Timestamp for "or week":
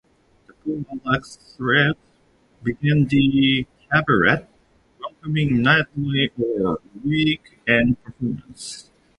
6.39-7.59